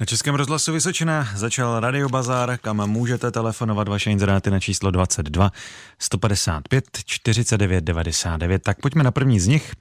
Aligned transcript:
Na 0.00 0.06
Českém 0.06 0.34
rozhlasu 0.34 0.72
Vysočina 0.72 1.28
začal 1.34 1.80
Radio 1.80 2.08
Bazar, 2.08 2.58
kam 2.58 2.90
můžete 2.90 3.30
telefonovat 3.30 3.88
vaše 3.88 4.10
inzeráty 4.10 4.50
na 4.50 4.60
číslo 4.60 4.90
22 4.90 5.52
155 5.98 6.84
49 7.04 7.84
99. 7.84 8.62
Tak 8.62 8.80
pojďme 8.80 9.04
na 9.04 9.10
první 9.10 9.40
z 9.40 9.46
nich. 9.46 9.72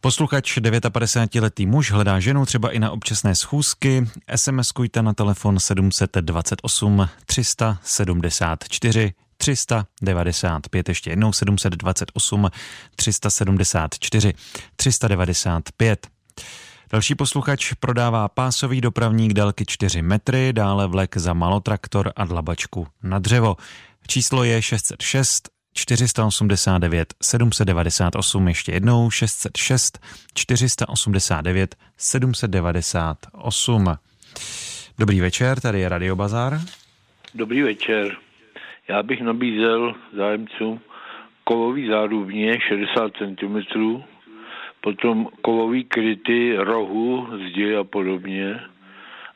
Posluchač 0.00 0.58
59-letý 0.58 1.66
muž 1.66 1.90
hledá 1.92 2.20
ženu 2.20 2.46
třeba 2.46 2.70
i 2.70 2.78
na 2.78 2.90
občasné 2.90 3.34
schůzky. 3.34 4.08
SMS-kujte 4.34 5.02
na 5.02 5.14
telefon 5.14 5.60
728 5.60 7.08
374 7.26 9.12
395, 9.36 10.88
ještě 10.88 11.10
jednou 11.10 11.32
728 11.32 12.50
374 12.96 14.34
395. 14.76 16.06
Další 16.92 17.14
posluchač 17.14 17.72
prodává 17.72 18.28
pásový 18.28 18.80
dopravník 18.80 19.32
délky 19.32 19.64
4 19.66 20.02
metry, 20.02 20.52
dále 20.52 20.86
vlek 20.86 21.16
za 21.16 21.32
malotraktor 21.32 22.12
a 22.16 22.24
dlabačku 22.24 22.86
na 23.02 23.18
dřevo. 23.18 23.56
Číslo 24.06 24.44
je 24.44 24.62
606 24.62 25.48
489 25.74 27.14
798, 27.22 28.48
ještě 28.48 28.72
jednou 28.72 29.10
606 29.10 29.98
489 30.34 31.76
798. 31.96 33.94
Dobrý 34.98 35.20
večer, 35.20 35.60
tady 35.60 35.80
je 35.80 35.88
Radio 35.88 36.16
Bazar. 36.16 36.60
Dobrý 37.34 37.62
večer. 37.62 38.16
Já 38.88 39.02
bych 39.02 39.20
nabízel 39.20 39.94
zájemcům 40.16 40.80
kovový 41.44 41.88
zárubně 41.88 42.58
60 42.68 43.12
cm, 43.18 43.56
potom 44.84 45.32
kovový 45.40 45.84
kryty 45.84 46.56
rohu, 46.56 47.28
zdi 47.48 47.76
a 47.76 47.84
podobně 47.84 48.60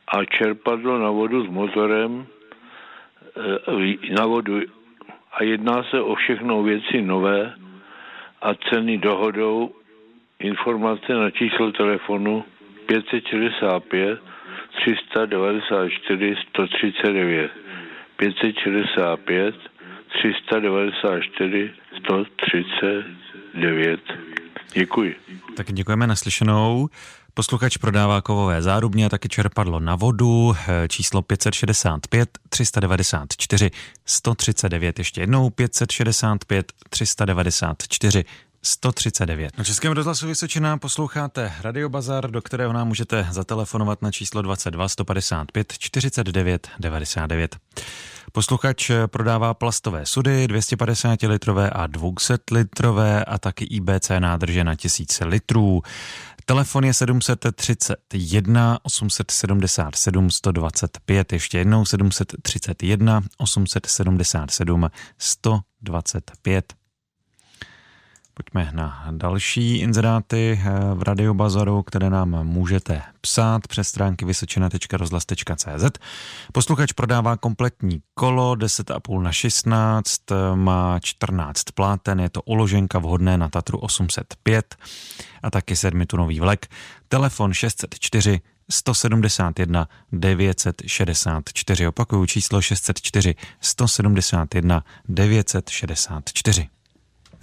a 0.07 0.25
čerpadlo 0.25 0.99
na 1.01 1.09
vodu 1.09 1.45
s 1.45 1.49
motorem 1.49 2.21
eh, 2.21 2.25
na 4.13 4.25
vodu 4.25 4.61
a 5.33 5.43
jedná 5.43 5.83
se 5.83 6.01
o 6.01 6.15
všechno 6.15 6.63
věci 6.63 7.01
nové 7.01 7.53
a 8.41 8.53
ceny 8.53 8.97
dohodou 8.97 9.71
informace 10.39 11.13
na 11.13 11.31
číslo 11.31 11.71
telefonu 11.71 12.43
565 12.85 14.19
394 14.85 16.35
139 16.49 17.51
565 18.17 19.55
394 20.13 21.73
139. 21.97 24.38
Děkuji. 24.73 25.15
Tak 25.55 25.73
děkujeme 25.73 26.07
naslyšenou. 26.07 26.89
Posluchač 27.33 27.77
prodává 27.77 28.21
kovové 28.21 28.61
zárubně 28.61 29.05
a 29.05 29.09
taky 29.09 29.29
čerpadlo 29.29 29.79
na 29.79 29.95
vodu, 29.95 30.55
číslo 30.87 31.21
565 31.21 32.29
394 32.49 33.71
139. 34.05 34.99
Ještě 34.99 35.21
jednou 35.21 35.49
565 35.49 36.71
394 36.89 38.25
139. 38.61 39.57
Na 39.57 39.63
Českém 39.63 39.91
rozhlasu 39.91 40.27
Vysočina 40.27 40.77
posloucháte 40.77 41.53
Radio 41.61 41.89
Bazar, 41.89 42.31
do 42.31 42.41
kterého 42.41 42.73
nám 42.73 42.87
můžete 42.87 43.27
zatelefonovat 43.31 44.01
na 44.01 44.11
číslo 44.11 44.41
22 44.41 44.87
155 44.87 45.73
49 45.77 46.69
99. 46.79 47.57
Posluchač 48.31 48.91
prodává 49.07 49.53
plastové 49.53 50.05
sudy 50.05 50.47
250 50.47 51.21
litrové 51.21 51.69
a 51.69 51.87
200 51.87 52.37
litrové 52.51 53.25
a 53.25 53.37
taky 53.37 53.65
IBC 53.65 54.09
nádrže 54.19 54.63
na 54.63 54.75
1000 54.75 55.19
litrů. 55.25 55.81
Telefon 56.45 56.85
je 56.85 56.93
731 56.93 58.79
877 58.83 60.29
125, 60.29 61.33
ještě 61.33 61.57
jednou 61.57 61.85
731 61.85 63.21
877 63.37 64.89
125. 65.17 66.78
Pojďme 68.43 68.71
na 68.71 69.07
další 69.11 69.77
inzeráty 69.77 70.61
eh, 70.61 70.69
v 70.93 71.03
Radiobazaru, 71.03 71.83
které 71.83 72.09
nám 72.09 72.43
můžete 72.43 73.01
psát 73.21 73.67
přes 73.67 73.87
stránky 73.87 74.25
vysočina.rozhlas.cz. 74.25 75.99
Posluchač 76.51 76.91
prodává 76.91 77.37
kompletní 77.37 78.01
kolo 78.13 78.53
10,5 78.53 79.21
na 79.21 79.31
16, 79.31 80.21
má 80.55 80.99
14 80.99 81.63
pláten, 81.63 82.19
je 82.19 82.29
to 82.29 82.41
uloženka 82.41 82.99
vhodné 82.99 83.37
na 83.37 83.49
Tatru 83.49 83.77
805 83.77 84.75
a 85.43 85.51
taky 85.51 85.75
sedmitunový 85.75 86.39
vlek. 86.39 86.67
Telefon 87.07 87.53
604 87.53 88.39
171 88.71 89.87
964. 90.11 91.87
Opakuju 91.87 92.25
číslo 92.25 92.61
604 92.61 93.35
171 93.61 94.83
964. 95.07 96.78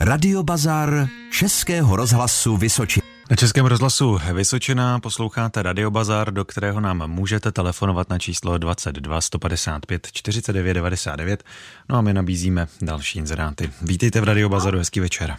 Radio 0.00 0.42
Bazar 0.42 0.88
Českého 1.30 1.96
rozhlasu 1.96 2.56
Vysočina. 2.56 3.06
Na 3.30 3.36
Českém 3.36 3.66
rozhlasu 3.66 4.18
Vysočina 4.34 4.98
posloucháte 5.00 5.62
Radio 5.62 5.90
Bazar, 5.90 6.32
do 6.32 6.44
kterého 6.44 6.80
nám 6.80 7.10
můžete 7.10 7.52
telefonovat 7.52 8.10
na 8.10 8.18
číslo 8.18 8.58
22 8.58 9.20
155 9.20 10.06
49 10.12 10.74
99. 10.74 11.44
No 11.90 11.96
a 11.96 12.00
my 12.00 12.14
nabízíme 12.14 12.66
další 12.82 13.18
inzeráty. 13.18 13.70
Vítejte 13.82 14.20
v 14.20 14.24
Radio 14.24 14.48
Bazaru, 14.48 14.78
hezký 14.78 15.00
večer. 15.00 15.34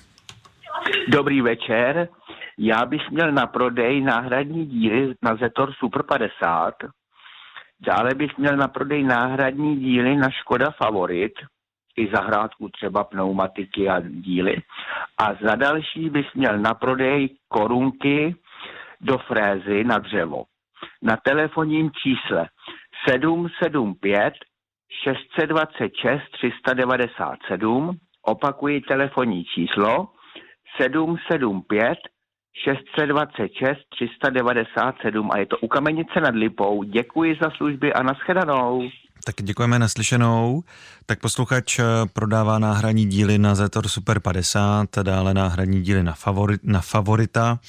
Dobrý 1.07 1.41
večer. 1.41 2.07
Já 2.57 2.85
bych 2.85 3.01
měl 3.11 3.31
na 3.31 3.47
prodej 3.47 4.01
náhradní 4.01 4.65
díly 4.65 5.13
na 5.21 5.35
Zetor 5.35 5.73
Super 5.79 6.03
50. 6.03 6.73
Dále 7.87 8.15
bych 8.15 8.37
měl 8.37 8.57
na 8.57 8.67
prodej 8.67 9.03
náhradní 9.03 9.77
díly 9.79 10.15
na 10.15 10.29
Škoda 10.29 10.71
Favorit 10.71 11.33
i 11.97 12.09
zahrádku 12.13 12.69
třeba 12.69 13.03
pneumatiky 13.03 13.89
a 13.89 13.99
díly. 13.99 14.55
A 15.17 15.33
za 15.41 15.55
další 15.55 16.09
bych 16.09 16.35
měl 16.35 16.57
na 16.57 16.73
prodej 16.73 17.29
korunky 17.47 18.35
do 19.01 19.17
frézy 19.17 19.83
na 19.83 19.97
dřevo. 19.97 20.43
Na 21.01 21.17
telefonním 21.17 21.91
čísle 21.91 22.47
775 23.09 24.33
626 25.03 26.21
397, 26.31 27.97
opakuji 28.21 28.81
telefonní 28.81 29.43
číslo 29.43 30.07
775 30.81 31.97
626 32.63 33.77
397 33.89 35.29
a 35.31 35.37
je 35.37 35.45
to 35.45 35.57
u 35.57 35.67
Kamenice 35.67 36.21
nad 36.21 36.35
Lipou. 36.35 36.83
Děkuji 36.83 37.37
za 37.41 37.49
služby 37.51 37.93
a 37.93 38.03
nashledanou. 38.03 38.89
Tak 39.27 39.35
děkujeme 39.43 39.79
naslyšenou. 39.79 40.63
Tak 41.05 41.19
posluchač 41.19 41.79
eh, 41.79 41.83
prodává 42.13 42.59
náhradní 42.59 43.05
díly 43.05 43.37
na 43.37 43.55
Zetor 43.55 43.87
Super 43.87 44.19
50, 44.19 44.89
dále 45.03 45.33
náhradní 45.33 45.81
díly 45.81 46.03
na, 46.03 46.13
favori, 46.13 46.57
na 46.63 46.81
Favorita 46.81 47.59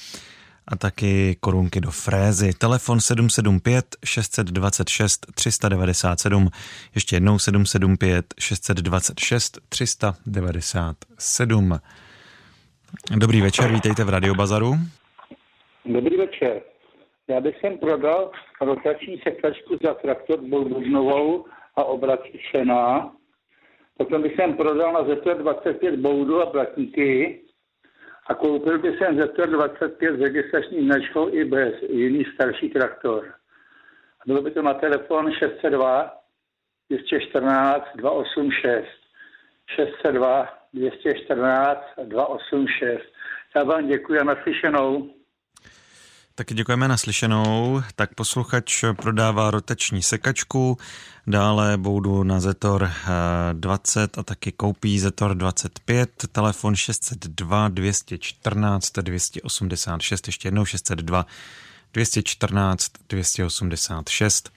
a 0.67 0.75
taky 0.75 1.37
korunky 1.39 1.81
do 1.81 1.91
frézy. 1.91 2.53
Telefon 2.53 2.99
775 2.99 3.85
626 4.05 5.25
397, 5.35 6.49
ještě 6.95 7.15
jednou 7.15 7.39
775 7.39 8.25
626 8.39 9.59
397. 9.69 11.79
Dobrý 13.15 13.41
večer, 13.41 13.71
vítejte 13.71 14.03
v 14.03 14.09
Radiobazaru. 14.09 14.75
Dobrý 15.85 16.17
večer. 16.17 16.61
Já 17.29 17.41
bych 17.41 17.59
sem 17.59 17.77
prodal 17.77 18.31
rotační 18.61 19.21
sekačku 19.27 19.77
za 19.83 19.93
traktor 19.93 20.41
Boudnovou 20.41 21.45
a 21.75 21.83
obrací 21.83 22.39
Šená. 22.51 23.13
Potom 23.97 24.21
bych 24.21 24.35
sem 24.35 24.53
prodal 24.53 24.93
na 24.93 25.03
ZR 25.03 25.37
25 25.37 25.95
boudu 25.95 26.41
a 26.41 26.45
blatníky 26.45 27.41
a 28.27 28.35
koupil 28.35 28.79
bych 28.79 28.97
sem 28.97 29.17
ZR 29.17 29.49
25 29.49 30.17
s 30.17 30.21
registrační 30.21 30.85
značkou 30.85 31.33
i 31.33 31.45
bez 31.45 31.73
jiný 31.89 32.25
starší 32.33 32.69
traktor. 32.69 33.33
A 34.19 34.23
bylo 34.25 34.41
by 34.41 34.51
to 34.51 34.61
na 34.61 34.73
telefon 34.73 35.31
602 35.31 36.13
214 36.89 37.83
286. 37.95 38.87
602 39.75 40.47
214 40.73 41.81
286. 42.03 43.01
Já 43.55 43.63
vám 43.63 43.87
děkuji 43.87 44.19
a 44.19 44.23
naslyšenou. 44.23 45.18
Taky 46.39 46.53
děkujeme 46.53 46.87
naslyšenou. 46.87 47.81
Tak 47.95 48.15
posluchač 48.15 48.83
prodává 49.01 49.51
rotační 49.51 50.01
sekačku, 50.01 50.77
dále 51.27 51.77
boudu 51.77 52.23
na 52.23 52.39
Zetor 52.39 52.89
20 53.53 54.17
a 54.17 54.23
taky 54.23 54.51
koupí 54.51 54.99
Zetor 54.99 55.35
25, 55.35 56.09
telefon 56.31 56.75
602 56.75 57.67
214 57.67 58.91
286, 58.91 60.27
ještě 60.27 60.47
jednou 60.47 60.65
602 60.65 61.25
214 61.93 62.91
286. 63.09 64.51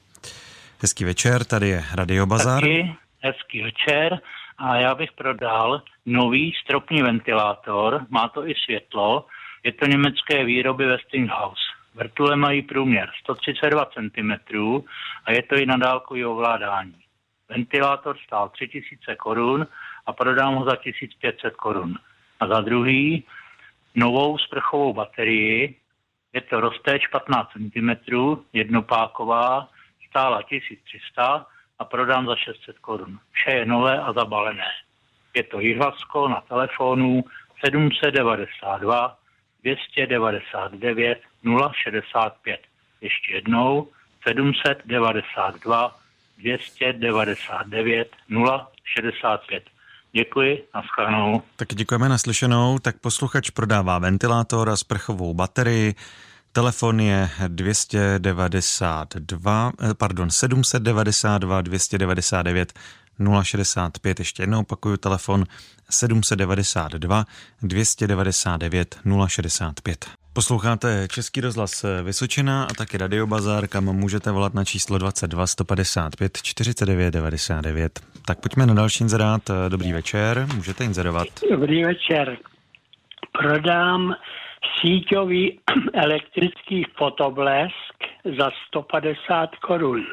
Hezký 0.83 1.05
večer, 1.05 1.45
tady 1.45 1.69
je 1.69 1.85
Radio 1.95 2.27
Bazar. 2.27 2.61
Taky 2.61 2.97
hezký 3.21 3.63
večer 3.63 4.21
a 4.59 4.77
já 4.77 4.95
bych 4.95 5.13
prodal 5.13 5.83
nový 6.07 6.53
stropní 6.65 7.03
ventilátor, 7.03 8.07
má 8.11 8.29
to 8.29 8.49
i 8.49 8.55
světlo, 8.65 9.27
je 9.65 9.73
to 9.73 9.87
německé 9.87 10.45
výroby 10.45 10.87
Westinghouse. 10.87 11.72
Vrtule 11.95 12.37
mají 12.37 12.63
průměr 12.63 13.11
132 13.21 13.85
cm 13.85 14.33
a 15.25 15.33
je 15.33 15.43
to 15.43 15.55
i 15.57 15.67
na 15.67 15.77
dálkový 15.77 16.25
ovládání. 16.25 16.97
Ventilátor 17.49 18.17
stál 18.27 18.49
3000 18.49 19.17
korun 19.17 19.67
a 20.07 20.13
prodám 20.13 20.55
ho 20.55 20.65
za 20.65 20.77
1500 20.77 21.57
korun. 21.57 21.99
A 22.41 22.47
za 22.47 22.61
druhý 22.61 23.25
novou 23.95 24.39
sprchovou 24.39 24.93
baterii, 24.93 25.77
je 26.33 26.41
to 26.41 26.61
roztéč 26.61 27.07
15 27.07 27.49
cm, 27.53 27.91
jednopáková, 28.53 29.69
stála 30.09 30.43
1300 30.43 31.47
a 31.79 31.85
prodám 31.85 32.27
za 32.27 32.37
600 32.37 32.79
korun. 32.79 33.19
Vše 33.33 33.51
je 33.51 33.67
nové 33.67 34.01
a 34.01 34.13
zabalené. 34.13 34.71
Je 35.35 35.43
to 35.43 35.61
Jihlavsko 35.61 36.29
na 36.29 36.41
telefonu 36.41 37.25
792 37.65 39.17
299 39.63 41.19
065. 41.73 42.61
Ještě 43.01 43.35
jednou 43.35 43.89
792 44.29 45.99
299 46.39 48.11
065. 48.85 49.65
Děkuji, 50.13 50.65
nashledanou. 50.75 51.43
Tak 51.57 51.69
děkujeme 51.69 52.09
naslyšenou. 52.09 52.79
Tak 52.79 53.01
posluchač 53.01 53.51
prodává 53.51 53.99
ventilátor 53.99 54.71
a 54.71 54.77
sprchovou 54.77 55.35
baterii. 55.35 55.95
Telefon 56.53 57.01
je 57.01 57.31
292, 57.49 59.73
eh, 59.81 59.95
pardon, 59.95 60.31
792 60.31 61.61
299 61.61 62.73
065. 63.43 64.19
Ještě 64.19 64.43
jednou 64.43 64.61
opakuju 64.61 64.97
telefon 64.97 65.45
792 65.91 67.25
299 67.63 69.01
065. 69.29 70.07
Posloucháte 70.35 71.09
Český 71.11 71.41
rozhlas 71.41 71.85
Vysočina 72.03 72.65
a 72.65 72.75
taky 72.75 72.99
Radio 72.99 73.27
Bazar, 73.27 73.69
kam 73.69 73.85
můžete 73.85 74.31
volat 74.31 74.55
na 74.55 74.65
číslo 74.65 74.99
22 74.99 75.47
155 75.47 76.39
49 76.43 77.11
99. 77.11 78.01
Tak 78.27 78.41
pojďme 78.41 78.67
na 78.67 78.75
další 78.75 79.05
inzerát. 79.05 79.43
Dobrý 79.69 79.93
večer, 79.93 80.47
můžete 80.57 80.85
inzerovat. 80.85 81.29
Dobrý 81.51 81.85
večer. 81.85 82.37
Prodám 83.33 84.15
síťový 84.81 85.61
elektrický 85.95 86.85
fotoblesk 86.99 87.97
za 88.39 88.51
150 88.69 89.57
korun. 89.57 90.05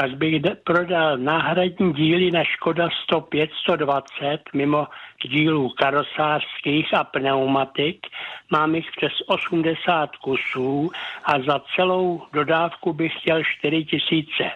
Pak 0.00 0.16
bych 0.16 0.42
prodal 0.64 1.18
náhradní 1.18 1.92
díly 1.92 2.30
na 2.30 2.44
Škoda 2.44 2.88
105, 3.02 3.50
120 3.62 4.38
mimo 4.54 4.86
dílů 5.22 5.68
karosářských 5.68 6.94
a 6.94 7.04
pneumatik. 7.04 8.06
Mám 8.50 8.74
jich 8.74 8.86
přes 8.96 9.12
80 9.26 10.16
kusů 10.16 10.90
a 11.24 11.32
za 11.46 11.60
celou 11.76 12.22
dodávku 12.32 12.92
bych 12.92 13.12
chtěl 13.20 13.42
4 13.44 13.84
tisíce. 13.84 14.50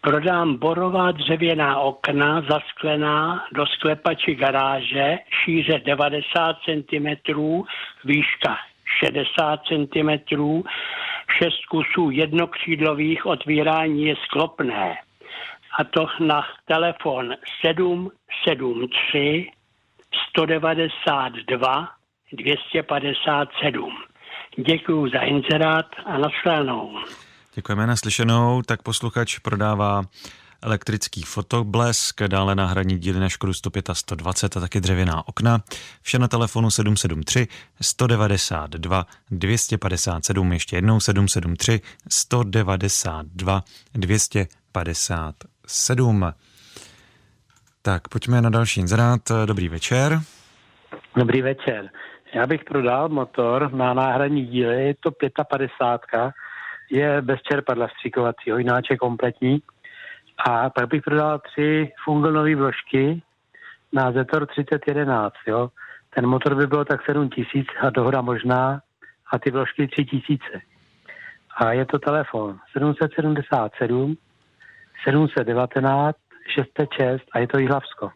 Prodám 0.00 0.56
borová 0.56 1.10
dřevěná 1.12 1.80
okna 1.80 2.42
zasklená 2.50 3.44
do 3.52 3.66
sklepači 3.66 4.34
garáže, 4.34 5.18
šíře 5.44 5.80
90 5.84 6.56
cm, 6.64 7.08
výška 8.04 8.56
60 9.04 9.60
cm, 9.68 10.36
šest 11.42 11.66
kusů 11.70 12.10
jednokřídlových 12.10 13.26
otvírání 13.26 14.04
je 14.04 14.14
sklopné. 14.24 14.96
A 15.78 15.84
to 15.84 16.06
na 16.20 16.42
telefon 16.68 17.34
773 17.66 19.50
192 20.28 21.88
257. 22.32 23.92
Děkuji 24.58 25.10
za 25.10 25.18
inzerát 25.20 25.86
a 26.06 26.18
nashledanou. 26.18 26.98
Děkujeme 27.54 27.86
na 27.86 27.96
slyšenou. 27.96 28.62
Tak 28.62 28.82
posluchač 28.82 29.38
prodává 29.38 30.02
elektrický 30.62 31.22
fotoblesk, 31.22 32.22
dále 32.22 32.54
náhradní 32.54 32.98
díly 32.98 33.20
na 33.20 33.28
Škodu 33.28 33.52
105 33.52 33.90
a 33.90 33.94
120 33.94 34.56
a 34.56 34.60
taky 34.60 34.80
dřevěná 34.80 35.28
okna. 35.28 35.58
Vše 36.02 36.18
na 36.18 36.28
telefonu 36.28 36.70
773 36.70 37.48
192 37.80 39.06
257, 39.30 40.52
ještě 40.52 40.76
jednou 40.76 41.00
773 41.00 41.80
192 42.08 43.62
257. 43.94 46.32
Tak, 47.82 48.08
pojďme 48.08 48.42
na 48.42 48.50
další 48.50 48.80
inzerát. 48.80 49.20
Dobrý 49.44 49.68
večer. 49.68 50.20
Dobrý 51.16 51.42
večer. 51.42 51.90
Já 52.34 52.46
bych 52.46 52.64
prodal 52.64 53.08
motor 53.08 53.72
na 53.72 53.94
náhradní 53.94 54.46
díly, 54.46 54.86
je 54.86 54.94
to 55.00 55.10
55, 55.50 56.32
je 56.90 57.22
bez 57.22 57.38
čerpadla 57.50 57.88
stříkovacího, 57.88 58.58
jináče 58.58 58.96
kompletní. 58.96 59.62
A 60.46 60.70
pak 60.70 60.88
bych 60.88 61.02
prodal 61.02 61.38
tři 61.38 61.92
funglnové 62.04 62.54
vložky 62.54 63.22
na 63.92 64.12
Zetor 64.12 64.46
3011, 64.46 65.34
jo. 65.46 65.70
Ten 66.14 66.26
motor 66.26 66.54
by 66.54 66.66
byl 66.66 66.84
tak 66.84 67.00
7 67.06 67.30
tisíc 67.30 67.66
a 67.80 67.90
dohoda 67.90 68.20
možná 68.20 68.80
a 69.32 69.38
ty 69.38 69.50
vložky 69.50 69.88
3 69.88 70.04
tisíce. 70.04 70.60
A 71.56 71.72
je 71.72 71.86
to 71.86 71.98
telefon 71.98 72.58
777 72.72 74.16
719 75.04 76.18
606 76.54 77.22
a 77.32 77.38
je 77.38 77.46
to 77.48 77.58
Jihlavsko. 77.58 78.10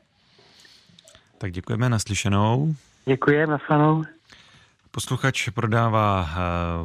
Tak 1.39 1.53
děkujeme 1.53 1.89
naslyšenou. 1.89 2.75
Děkujeme, 3.07 3.53
naslyšenou. 3.53 4.03
Posluchač 4.95 5.49
prodává 5.49 6.23
eh, 6.23 6.37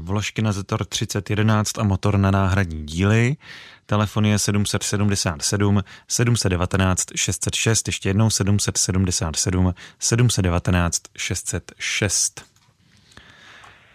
vložky 0.02 0.42
na 0.42 0.52
Zetor 0.52 0.86
3011 0.86 1.78
a 1.78 1.84
motor 1.84 2.18
na 2.18 2.32
náhradní 2.32 2.86
díly. 2.86 3.36
Telefon 3.86 4.26
je 4.26 4.40
777 4.40 5.82
719 6.08 7.06
606, 7.16 7.88
ještě 7.88 8.10
jednou 8.10 8.30
777 8.30 9.74
719 10.00 11.02
606. 11.18 12.46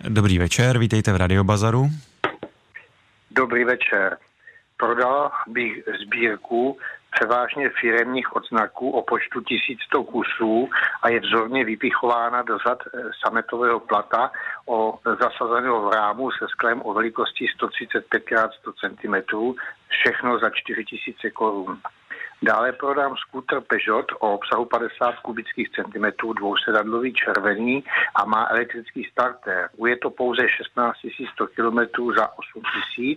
Dobrý 0.09 0.39
večer, 0.39 0.79
vítejte 0.79 1.13
v 1.13 1.17
Radiobazaru. 1.17 1.91
Dobrý 3.31 3.65
večer. 3.65 4.17
Prodal 4.77 5.31
bych 5.47 5.73
sbírku 6.03 6.79
převážně 7.15 7.71
firemních 7.81 8.37
odznaků 8.37 8.91
o 8.91 9.03
počtu 9.03 9.41
1100 9.41 10.05
kusů 10.05 10.71
a 11.03 11.09
je 11.09 11.21
vzorně 11.21 11.65
vypichována 11.65 12.43
do 12.43 12.59
zad 12.67 12.79
eh, 12.87 13.01
sametového 13.25 13.81
plata 13.81 14.31
o 14.67 14.99
zasazeného 15.05 15.89
v 15.89 15.95
rámu 15.95 16.31
se 16.31 16.49
sklem 16.49 16.83
o 16.85 16.95
velikosti 16.95 17.47
135 17.55 18.23
x 18.33 18.41
100 18.61 18.73
cm, 18.73 19.15
všechno 19.89 20.39
za 20.39 20.51
4000 20.51 21.31
korun. 21.31 21.81
Dále 22.43 22.73
prodám 22.73 23.17
skútr 23.17 23.61
Peugeot 23.61 24.13
o 24.13 24.35
obsahu 24.35 24.65
50 24.65 25.19
kubických 25.23 25.71
centimetrů, 25.71 26.33
dvousedadlový 26.33 27.13
červený 27.13 27.85
a 28.15 28.25
má 28.25 28.47
elektrický 28.51 29.05
starter. 29.05 29.69
Je 29.87 29.97
to 29.97 30.11
pouze 30.11 30.49
16 30.49 30.97
100 31.33 31.47
km 31.47 31.79
za 32.17 32.29
8 32.39 32.63
000. 32.99 33.17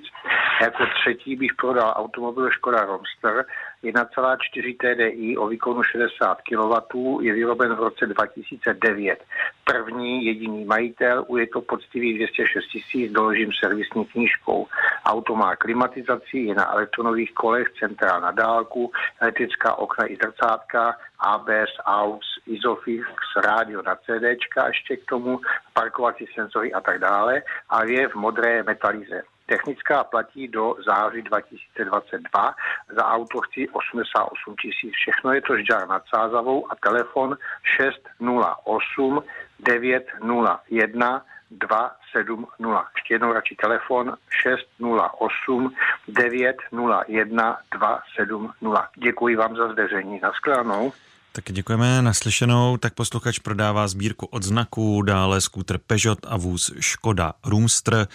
Jako 0.62 0.83
třetí 0.86 1.36
bych 1.36 1.53
prodal 1.55 1.93
automobil 1.95 2.51
Škoda 2.51 2.86
Romster 2.86 3.45
1,4 3.84 4.77
TDI 4.77 5.38
o 5.38 5.48
výkonu 5.48 5.84
60 5.84 6.38
kW, 6.41 6.74
je 7.22 7.34
vyroben 7.34 7.75
v 7.75 7.79
roce 7.79 8.05
2009. 8.05 9.24
První 9.63 10.25
jediný 10.25 10.65
majitel, 10.65 11.25
je 11.38 11.48
to 11.48 11.62
poctivý 11.62 12.17
206 12.17 12.67
tisíc, 12.72 13.12
doložím 13.12 13.51
servisní 13.63 14.05
knížkou. 14.05 14.67
Auto 15.05 15.36
má 15.36 15.55
klimatizaci, 15.55 16.38
je 16.38 16.55
na 16.55 16.74
elektronových 16.74 17.34
kolech, 17.34 17.67
centrál 17.79 18.22
na 18.22 18.31
dálku, 18.31 18.91
elektrická 19.22 19.75
okna 19.75 20.12
i 20.12 20.15
zrcátka, 20.15 20.96
ABS, 21.19 21.72
AUX, 21.86 22.25
Isofix, 22.46 23.05
rádio 23.46 23.81
na 23.81 23.96
CD, 23.96 24.38
ještě 24.67 24.98
k 24.98 25.05
tomu, 25.05 25.39
parkovací 25.74 26.25
senzory 26.36 26.74
a 26.74 26.81
tak 26.81 27.00
dále 27.00 27.41
a 27.69 27.84
je 27.84 28.07
v 28.07 28.15
modré 28.15 28.63
metalize. 28.63 29.37
Technická 29.47 30.03
platí 30.03 30.47
do 30.47 30.75
září 30.85 31.21
2022. 31.21 32.55
Za 32.95 33.05
auto 33.05 33.41
chci 33.41 33.69
88 33.69 34.55
tisíc. 34.61 34.93
Všechno 34.93 35.33
je 35.33 35.41
to 35.41 35.57
žďar 35.57 35.87
nad 35.87 36.03
Sázavou 36.15 36.71
a 36.71 36.75
telefon 36.75 37.37
608 37.77 39.23
901 39.59 41.21
270. 41.51 42.85
Ještě 42.95 43.13
jednou 43.13 43.33
radši 43.33 43.55
telefon 43.55 44.13
608 44.41 45.75
901 46.07 47.57
270. 47.77 48.85
Děkuji 48.95 49.35
vám 49.35 49.55
za 49.55 49.73
zveřejní. 49.73 50.19
Naschledanou. 50.23 50.93
Tak 51.31 51.45
děkujeme 51.51 52.01
naslyšenou. 52.01 52.77
Tak 52.77 52.93
posluchač 52.93 53.39
prodává 53.39 53.87
sbírku 53.87 54.25
odznaků, 54.25 55.01
dále 55.01 55.41
skútr 55.41 55.77
Peugeot 55.77 56.19
a 56.27 56.37
vůz 56.37 56.73
Škoda 56.79 57.33
Roomster 57.45 58.07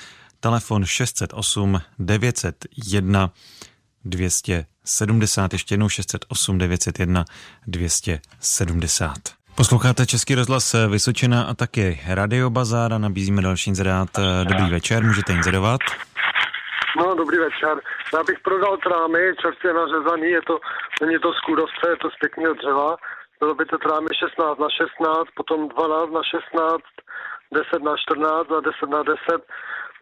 telefon 0.42 0.84
608 0.84 1.80
901 1.98 3.30
270, 4.04 5.52
ještě 5.52 5.74
jednou 5.74 5.88
608 5.88 6.58
901 6.58 7.24
270. 7.66 9.12
Posloucháte 9.54 10.06
Český 10.06 10.34
rozhlas 10.34 10.76
Vysočina 10.88 11.42
a 11.42 11.54
taky 11.54 12.00
Radio 12.08 12.50
Bazár 12.50 12.92
a 12.92 12.98
nabízíme 12.98 13.42
další 13.42 13.70
inzerát. 13.70 14.08
Dobrý 14.44 14.70
večer, 14.70 15.04
můžete 15.04 15.32
inzerovat. 15.32 15.80
No, 16.98 17.14
dobrý 17.14 17.38
večer. 17.38 17.74
Já 18.14 18.22
bych 18.22 18.38
prodal 18.40 18.76
trámy, 18.76 19.18
čerstvě 19.42 19.72
nařezaný, 19.74 20.28
je 20.38 20.42
to, 20.46 20.58
není 21.00 21.18
to 21.18 21.32
z 21.32 21.40
kůrovce, 21.40 21.84
je 21.90 21.96
to 21.96 22.10
z 22.10 22.16
pěkného 22.20 22.54
dřeva. 22.54 22.96
Bylo 23.40 23.54
by 23.54 23.64
to 23.64 23.78
trámy 23.78 24.08
16 24.14 24.58
na 24.58 24.68
16, 24.70 25.28
potom 25.36 25.68
12 25.68 26.10
na 26.18 26.22
16, 26.22 26.82
10 27.52 27.82
na 27.88 27.94
14 27.96 28.52
a 28.56 28.60
10 28.60 28.90
na 28.96 29.02
10. 29.02 29.18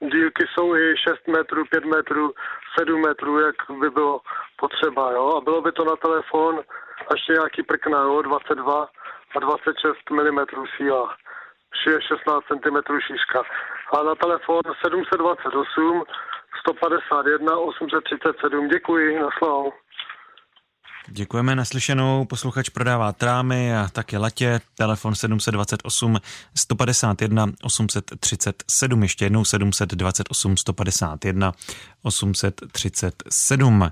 Dílky 0.00 0.46
jsou 0.46 0.76
i 0.76 0.94
6 0.96 1.28
metrů, 1.28 1.64
5 1.64 1.84
metrů, 1.84 2.32
7 2.78 3.00
metrů, 3.00 3.40
jak 3.40 3.56
by 3.80 3.90
bylo 3.90 4.20
potřeba, 4.56 5.12
jo. 5.12 5.36
A 5.36 5.40
bylo 5.40 5.60
by 5.62 5.72
to 5.72 5.84
na 5.84 5.96
telefon 5.96 6.60
a 7.08 7.14
ještě 7.14 7.32
nějaký 7.32 7.62
prkna, 7.62 8.02
jo, 8.02 8.22
22 8.22 8.88
a 9.36 9.38
26 9.40 10.10
mm 10.10 10.38
síla. 10.76 11.16
16 12.08 12.44
cm 12.44 12.98
šířka. 13.06 13.42
A 13.92 14.02
na 14.02 14.14
telefon 14.14 14.60
728 14.86 16.04
151 16.60 17.56
837. 17.56 18.68
Děkuji, 18.68 19.18
naslouchám. 19.18 19.72
Děkujeme 21.12 21.56
naslyšenou. 21.56 22.24
Posluchač 22.24 22.68
prodává 22.68 23.12
trámy 23.12 23.76
a 23.76 23.88
také 23.92 24.18
latě. 24.18 24.60
Telefon 24.78 25.14
728 25.14 26.16
151 26.56 27.46
837. 27.62 29.02
Ještě 29.02 29.24
jednou 29.24 29.44
728 29.44 30.56
151 30.56 31.52
837. 32.02 33.90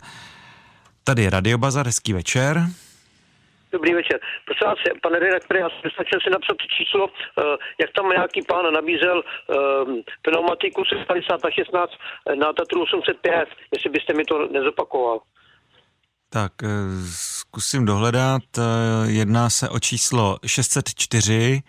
Tady 1.05 1.23
je 1.23 1.31
Radio 1.31 1.59
Bazar, 1.59 1.87
hezký 1.87 2.13
večer. 2.13 2.63
Dobrý 3.73 3.95
večer. 3.95 4.21
Prosím 4.45 4.67
vás, 4.67 4.79
pane 5.03 5.19
redaktore, 5.19 5.61
já 5.61 5.69
jsem 5.71 5.91
stačil 5.91 6.21
si 6.21 6.31
napsat 6.31 6.57
číslo, 6.79 7.11
eh, 7.11 7.43
jak 7.81 7.91
tam 7.93 8.11
nějaký 8.11 8.43
pán 8.43 8.73
nabízel 8.73 9.23
eh, 9.23 9.55
pneumatiku 10.23 10.83
50 11.07 11.45
na 11.45 11.51
16 11.51 11.93
na 12.35 12.53
Tatru 12.53 12.83
805, 12.83 13.49
jestli 13.73 13.91
byste 13.91 14.15
mi 14.15 14.25
to 14.25 14.49
nezopakoval. 14.49 15.21
Tak, 16.31 16.53
eh, 16.63 16.69
zkusím 17.13 17.85
dohledat. 17.85 18.43
Jedná 19.07 19.51
se 19.51 19.69
o 19.69 19.79
číslo 19.79 20.39
604 20.47 21.63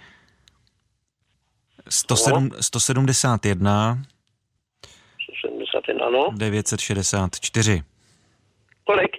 107, 1.89 2.49
171 2.61 4.01
171, 5.39 6.05
ano. 6.05 6.31
964. 6.37 7.83
Kolik? 8.83 9.11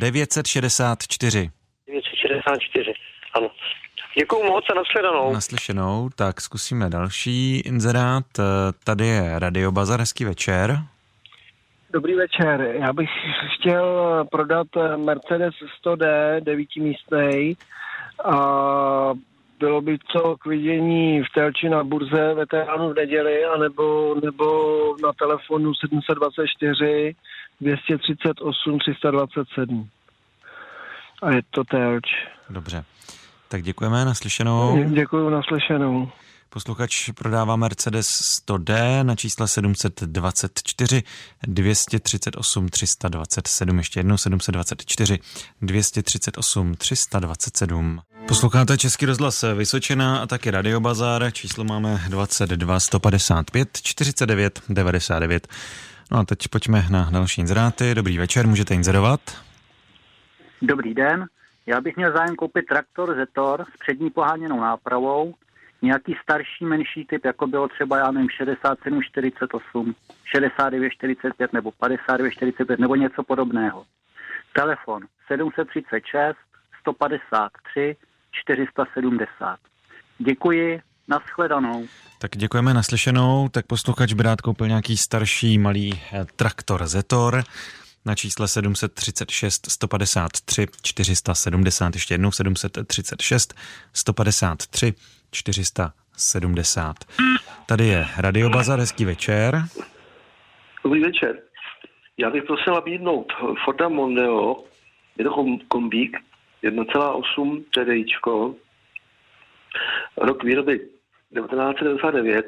964. 0.00 1.50
964, 1.86 2.92
ano. 3.34 3.50
Děkuju 4.18 4.44
moc 4.44 4.64
a 4.70 4.74
nasledanou. 4.74 5.32
Naslyšenou, 5.32 6.10
tak 6.14 6.40
zkusíme 6.40 6.90
další 6.90 7.60
inzerát. 7.60 8.24
Tady 8.84 9.06
je 9.06 9.38
Radio 9.38 9.72
Bazar, 9.72 10.00
hezký 10.00 10.24
večer. 10.24 10.78
Dobrý 11.92 12.14
večer. 12.14 12.74
Já 12.80 12.92
bych 12.92 13.10
chtěl 13.54 14.24
prodat 14.30 14.66
Mercedes 14.96 15.54
100D, 15.84 16.40
devítimístnej. 16.40 17.56
A 18.24 18.34
bylo 19.58 19.80
by 19.80 19.98
co 20.12 20.36
k 20.36 20.46
vidění 20.46 21.22
v 21.22 21.26
Telči 21.34 21.68
na 21.68 21.84
burze 21.84 22.34
veteránu 22.34 22.90
v 22.90 22.94
neděli, 22.94 23.44
anebo, 23.44 24.14
nebo 24.24 24.46
na 25.02 25.12
telefonu 25.12 25.74
724 25.74 27.14
238 27.60 28.78
327 28.78 29.88
a 31.22 31.30
je 31.30 31.42
to 31.50 31.64
Telč. 31.64 32.06
Dobře. 32.50 32.84
Tak 33.48 33.62
děkujeme, 33.62 34.04
naslyšenou. 34.04 34.84
Děkuji, 34.84 35.30
naslyšenou. 35.30 36.08
Posluchač 36.52 37.10
prodává 37.10 37.56
Mercedes 37.56 38.08
100D 38.46 39.02
na 39.04 39.16
čísle 39.16 39.48
724 39.48 41.02
238 41.46 42.68
327. 42.68 43.78
Ještě 43.78 44.00
jednou 44.00 44.16
724 44.16 45.18
238 45.62 46.74
327. 46.74 48.00
Posloucháte 48.28 48.78
Český 48.78 49.06
rozhlas 49.06 49.44
Vysočina 49.54 50.18
a 50.22 50.26
taky 50.26 50.50
Radio 50.50 50.80
Bazár. 50.80 51.32
Číslo 51.32 51.64
máme 51.64 52.00
22 52.08 52.80
155 52.80 53.68
49 53.82 54.62
99. 54.68 55.48
No 56.10 56.18
a 56.18 56.24
teď 56.24 56.48
pojďme 56.48 56.86
na 56.90 57.10
další 57.10 57.40
inzeráty. 57.40 57.94
Dobrý 57.94 58.18
večer, 58.18 58.46
můžete 58.46 58.74
inzerovat. 58.74 59.20
Dobrý 60.62 60.94
den, 60.94 61.26
já 61.66 61.80
bych 61.80 61.96
měl 61.96 62.12
zájem 62.12 62.36
koupit 62.36 62.66
traktor 62.66 63.14
Zetor 63.14 63.66
s 63.74 63.78
přední 63.78 64.10
poháněnou 64.10 64.60
nápravou, 64.60 65.34
nějaký 65.82 66.16
starší, 66.22 66.64
menší 66.64 67.04
typ, 67.04 67.24
jako 67.24 67.46
bylo 67.46 67.68
třeba, 67.68 67.98
já 67.98 68.10
nevím, 68.10 68.30
67, 68.30 69.02
48, 69.02 69.94
69, 70.24 70.90
45 70.90 71.52
nebo 71.52 71.70
59, 71.70 72.30
45 72.30 72.80
nebo 72.80 72.94
něco 72.94 73.22
podobného. 73.22 73.84
Telefon 74.52 75.02
736 75.26 76.36
153 76.80 77.96
470. 78.32 79.58
Děkuji, 80.18 80.80
naschledanou. 81.08 81.86
Tak 82.18 82.30
děkujeme 82.36 82.74
naslyšenou. 82.74 83.48
Tak 83.48 83.66
posluchač 83.66 84.12
by 84.12 84.22
rád 84.22 84.40
koupil 84.40 84.68
nějaký 84.68 84.96
starší 84.96 85.58
malý 85.58 86.00
eh, 86.12 86.26
traktor 86.36 86.86
Zetor 86.86 87.42
na 88.06 88.14
čísle 88.14 88.48
736 88.48 89.70
153 89.70 90.66
470, 90.82 91.94
ještě 91.94 92.14
jednou 92.14 92.32
736 92.32 93.54
153 93.92 94.94
470. 95.30 96.96
Tady 97.66 97.86
je 97.86 98.06
Radio 98.16 98.50
Bazar, 98.50 98.78
hezký 98.78 99.04
večer. 99.04 99.62
Dobrý 100.84 101.00
večer. 101.00 101.38
Já 102.18 102.30
bych 102.30 102.44
prosil 102.44 102.74
nabídnout 102.74 103.32
Forda 103.64 103.88
Mondeo, 103.88 104.64
je 105.18 105.24
to 105.24 105.46
kombík, 105.68 106.16
1,8 106.64 107.64
TDIčko, 107.74 108.54
rok 110.16 110.44
výroby 110.44 110.78
1999, 110.78 112.46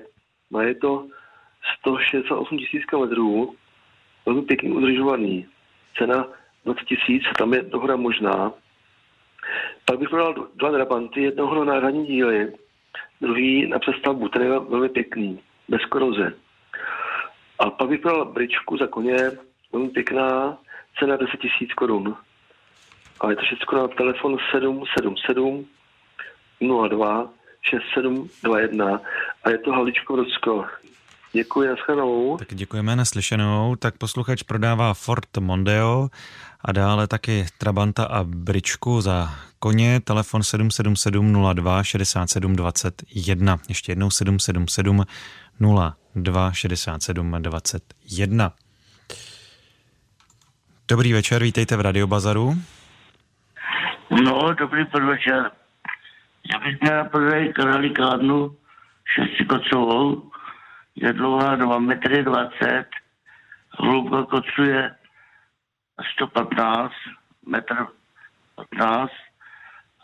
má 0.51 0.63
je 0.63 0.75
to 0.75 1.07
168 1.81 2.59
000 2.91 3.07
km, 3.07 3.62
velmi 4.27 4.43
pěkně 4.43 4.71
udržovaný. 4.71 5.47
Cena 5.99 6.27
20 6.65 6.85
tisíc, 6.85 7.23
tam 7.39 7.55
je 7.55 7.63
dohoda 7.63 7.97
možná. 7.97 8.53
Pak 9.85 9.99
bych 9.99 10.09
prodal 10.09 10.49
dva 10.55 10.71
drabanty, 10.71 11.23
jednoho 11.23 11.65
na 11.65 11.73
náhradní 11.73 12.07
díly, 12.07 12.53
druhý 13.21 13.67
na 13.67 13.79
přestavbu, 13.79 14.29
ten 14.29 14.43
je 14.43 14.49
velmi 14.49 14.89
pěkný, 14.89 15.41
bez 15.69 15.85
koroze. 15.85 16.35
A 17.59 17.71
pak 17.71 17.89
bych 17.89 18.01
prodal 18.01 18.25
bričku 18.25 18.77
za 18.77 18.87
koně, 18.87 19.17
velmi 19.73 19.89
pěkná, 19.89 20.59
cena 20.99 21.17
10 21.17 21.41
tisíc 21.41 21.75
korun. 21.75 22.17
A 23.21 23.31
je 23.31 23.37
to 23.37 23.43
všechno 23.43 23.79
na 23.79 23.89
telefon 23.89 24.39
777 24.53 25.67
02 26.89 27.31
6721 27.63 29.01
a 29.45 29.51
je 29.51 29.59
to 29.59 29.73
Haličko 29.73 30.17
Rodsko. 30.17 30.65
Děkuji, 31.33 31.69
naschledanou. 31.69 32.37
Tak 32.37 32.55
děkujeme 32.55 32.97
naslyšenou. 32.97 33.77
Tak 33.77 33.99
posluchač 33.99 34.43
prodává 34.43 34.95
Ford 34.95 35.39
Mondeo 35.39 36.09
a 36.65 36.73
dále 36.73 37.07
taky 37.07 37.47
Trabanta 37.59 38.05
a 38.05 38.25
Bričku 38.25 39.01
za 39.01 39.29
koně. 39.59 40.01
Telefon 40.01 40.43
777 40.43 41.55
02 41.55 41.83
67 41.85 42.57
21. 42.57 43.59
Ještě 43.69 43.93
jednou 43.93 44.11
777 44.11 45.05
02 46.15 46.53
67 46.53 47.37
21. 47.43 48.53
Dobrý 50.89 51.13
večer, 51.13 51.43
vítejte 51.43 51.77
v 51.77 51.81
Radiobazaru. 51.81 52.55
No, 54.25 54.55
dobrý 54.55 54.85
podvečer. 54.85 55.51
Já 56.53 56.59
bych 56.59 56.81
měl 56.81 56.97
na 56.97 57.05
prodej 57.05 57.53
králikárnu 57.53 58.57
šestikocovou, 59.15 60.31
je 60.95 61.13
dlouhá 61.13 61.57
2 61.57 61.79
metry 61.79 62.23
20, 62.25 62.87
hloubka 63.79 64.23
kocu 64.23 64.63
je 64.63 64.95
115 66.13 66.93
metr 67.47 67.87
15 68.55 69.13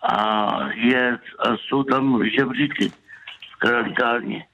a, 0.03 0.59
je, 0.75 1.19
a 1.39 1.57
jsou 1.57 1.83
tam 1.83 2.29
žebříky 2.29 2.89
v 3.53 3.57
kralikárně. 3.59 4.47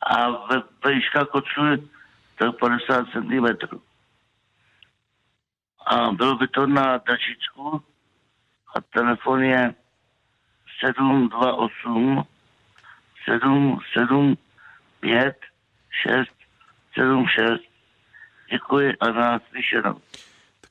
A 0.00 0.30
ve, 0.30 0.62
výška 0.92 1.24
kocu 1.24 1.64
je 1.64 1.78
tak 2.36 2.58
50 2.58 3.06
cm. 3.12 3.46
A 5.86 6.12
bylo 6.12 6.36
by 6.36 6.48
to 6.48 6.66
na 6.66 6.98
dačičku 6.98 7.82
a 8.76 8.80
telefon 8.80 9.42
je 9.42 9.74
728 10.80 12.24
77 13.24 14.36
5, 15.00 15.36
6, 16.02 16.30
7, 16.94 17.26
6. 17.28 17.62
Děkuji 18.50 18.96
a 19.00 19.10
na 19.10 19.40
slyšenou. 19.50 20.00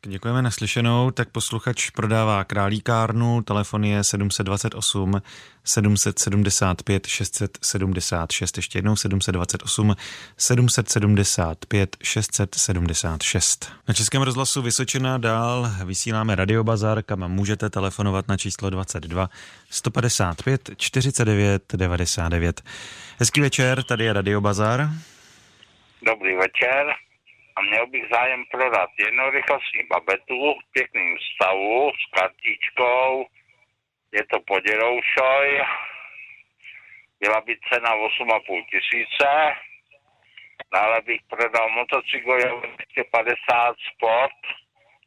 Tak 0.01 0.11
děkujeme 0.11 0.41
naslyšenou. 0.41 1.11
Tak 1.11 1.29
posluchač 1.29 1.89
prodává 1.89 2.43
králíkárnu, 2.43 3.41
telefon 3.41 3.83
je 3.83 4.03
728 4.03 5.21
775 5.63 7.07
676, 7.07 8.57
ještě 8.57 8.77
jednou 8.77 8.95
728 8.95 9.95
775 10.37 11.97
676. 12.03 13.71
Na 13.87 13.93
Českém 13.93 14.21
rozhlasu 14.21 14.61
Vysočina 14.61 15.17
dál 15.17 15.71
vysíláme 15.85 16.35
Radiobazar, 16.35 17.03
kam 17.03 17.31
můžete 17.31 17.69
telefonovat 17.69 18.27
na 18.27 18.37
číslo 18.37 18.69
22 18.69 19.29
155 19.69 20.69
49 20.77 21.63
99. 21.73 22.61
Hezký 23.19 23.41
večer, 23.41 23.83
tady 23.83 24.03
je 24.03 24.13
Radiobazar. 24.13 24.89
Dobrý 26.05 26.35
večer 26.35 27.06
a 27.57 27.61
měl 27.61 27.87
bych 27.87 28.05
zájem 28.11 28.45
prodat 28.51 28.89
jednorychlostní 28.99 29.83
babetu 29.83 30.53
v 30.53 30.71
pěkným 30.71 31.17
stavu 31.33 31.91
s 31.91 32.19
kartičkou. 32.19 33.27
Je 34.11 34.25
to 34.25 34.39
poděrou 34.39 35.01
šoj. 35.01 35.61
Byla 37.19 37.41
by 37.41 37.57
cena 37.73 37.95
8,5 37.95 38.65
tisíce. 38.71 39.55
Dále 40.73 41.01
bych 41.01 41.21
prodal 41.29 41.69
motocykl 41.69 42.61
250 42.61 43.75
Sport 43.93 44.41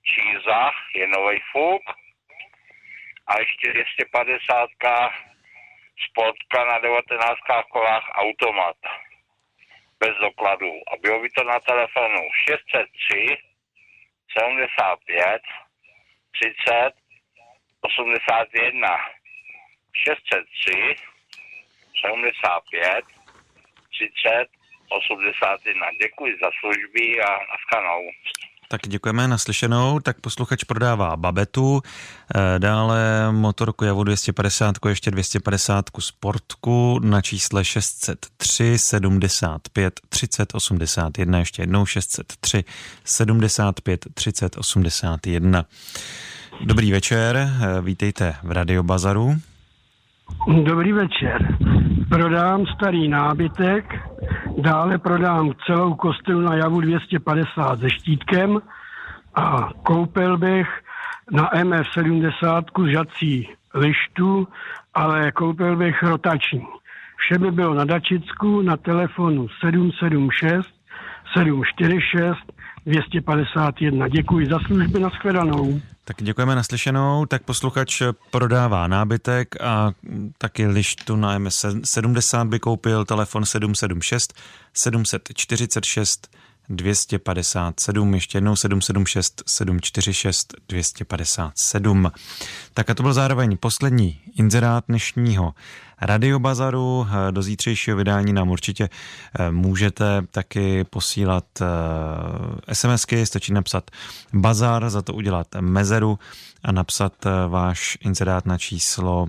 Číza, 0.03 0.71
je 0.95 1.07
nový 1.07 1.39
fuk. 1.53 1.83
A 3.27 3.39
ještě 3.39 3.73
250 3.73 4.71
Sportka 6.11 6.65
na 6.65 6.79
19 6.79 7.39
kolách 7.73 8.11
automat 8.13 8.77
bez 10.01 10.17
dokladů. 10.21 10.73
A 10.93 10.97
bylo 10.97 11.21
by 11.21 11.29
to 11.31 11.45
na 11.45 11.61
telefonu 11.61 12.21
603 12.49 13.37
75 14.39 15.43
30 16.41 16.93
81 17.81 18.89
603 19.93 20.95
75 22.01 23.05
30 23.91 24.49
81. 24.91 25.87
Děkuji 26.03 26.39
za 26.43 26.51
služby 26.61 27.23
a 27.23 27.31
naskanou. 27.53 28.11
Tak 28.73 28.81
děkujeme 28.89 29.29
naslyšenou. 29.29 30.01
Tak 30.01 30.21
posluchač 30.21 30.65
prodává 30.65 31.17
babetu, 31.17 31.83
eh, 32.35 32.59
dále 32.59 33.29
motorku 33.33 33.85
Javu 33.85 34.05
250, 34.05 34.89
ještě 34.89 35.11
250 35.11 36.01
Sportku 36.01 36.99
na 37.03 37.21
čísle 37.21 37.65
603 37.65 38.79
75 38.79 40.01
30 40.09 40.55
81, 40.55 41.39
ještě 41.39 41.63
jednou 41.63 41.87
603 41.87 42.65
75 43.05 44.07
30 44.15 44.57
81. 44.57 45.65
Dobrý 46.65 46.93
večer, 46.93 47.37
eh, 47.37 47.81
vítejte 47.81 48.37
v 48.43 48.53
Radiobazaru. 48.53 49.37
Dobrý 50.65 50.93
večer. 50.93 51.57
Prodám 52.09 52.67
starý 52.67 53.09
nábytek, 53.09 53.95
dále 54.59 54.99
prodám 54.99 55.53
celou 55.67 55.95
kostelu 55.95 56.41
na 56.41 56.55
javu 56.55 56.81
250 56.81 57.81
se 57.81 57.91
štítkem 57.91 58.59
a 59.35 59.71
koupil 59.83 60.39
bych 60.39 60.69
na 61.31 61.51
MF70 61.51 62.89
žací 62.91 63.49
lištu, 63.75 64.49
ale 64.95 65.33
koupil 65.33 65.77
bych 65.77 66.03
rotační. 66.03 66.67
Vše 67.17 67.39
by 67.39 67.51
bylo 67.51 67.75
na 67.75 67.85
Dačicku 67.85 68.63
na 68.63 68.77
telefonu 68.77 69.47
776 69.61 70.69
746 71.37 72.39
251. 72.87 74.09
Děkuji 74.09 74.47
za 74.47 74.59
služby, 74.59 75.01
nashledanou. 75.01 75.81
Tak 76.05 76.23
děkujeme 76.23 76.55
naslyšenou. 76.55 77.27
Tak 77.27 77.43
posluchač 77.43 78.03
prodává 78.31 78.87
nábytek 78.87 79.63
a 79.63 79.93
taky 80.39 80.67
lištu 80.67 81.17
na 81.17 81.39
MS70 81.39 82.49
by 82.49 82.59
koupil 82.59 83.05
telefon 83.05 83.45
776 83.45 84.35
746 84.75 86.29
257, 86.71 88.15
ještě 88.15 88.37
jednou 88.37 88.57
776 88.57 89.43
746 89.47 90.55
257. 90.69 92.13
Tak 92.75 92.91
a 92.91 92.95
to 92.95 93.03
byl 93.03 93.13
zároveň 93.13 93.57
poslední 93.57 94.21
inzerát 94.39 94.85
dnešního 94.89 95.55
Radiobazaru. 96.01 97.07
Do 97.31 97.43
zítřejšího 97.43 97.97
vydání 97.97 98.33
nám 98.33 98.51
určitě 98.51 98.89
eh, 99.39 99.51
můžete 99.51 100.23
taky 100.31 100.85
posílat 100.85 101.45
eh, 101.61 102.75
SMSky, 102.75 103.27
stačí 103.27 103.53
napsat 103.53 103.91
bazar, 104.33 104.91
za 104.91 105.03
to 105.03 105.15
udělat 105.15 105.47
mezeru 105.61 106.19
a 106.63 106.73
napsat 106.73 107.27
eh, 107.27 107.31
váš 107.49 107.99
inzerát 108.01 108.47
na 108.47 108.59
číslo 108.59 109.29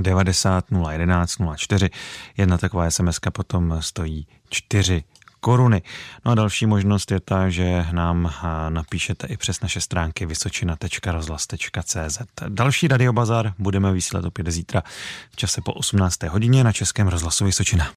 90 0.00 0.64
011 0.90 1.36
04. 1.56 1.90
Jedna 2.36 2.58
taková 2.58 2.90
SMS 2.90 3.18
potom 3.32 3.76
stojí 3.80 4.26
4 4.50 5.04
koruny. 5.46 5.82
No 6.24 6.32
a 6.32 6.34
další 6.34 6.66
možnost 6.66 7.10
je 7.10 7.20
ta, 7.20 7.48
že 7.48 7.86
nám 7.92 8.32
napíšete 8.68 9.26
i 9.26 9.36
přes 9.36 9.60
naše 9.60 9.80
stránky 9.80 10.26
vysočina.rozhlas.cz. 10.26 12.18
Další 12.48 12.88
radiobazar 12.88 13.52
budeme 13.58 13.92
vysílat 13.92 14.24
opět 14.24 14.50
zítra 14.50 14.82
v 15.30 15.36
čase 15.36 15.60
po 15.60 15.72
18. 15.72 16.22
hodině 16.22 16.64
na 16.64 16.72
Českém 16.72 17.08
rozhlasu 17.08 17.44
Vysočina. 17.44 17.92